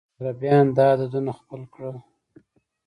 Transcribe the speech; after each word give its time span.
عربيان 0.19 0.65
دا 0.75 0.83
عددونه 0.93 1.31
خپل 1.39 1.61
کړل. 1.73 1.97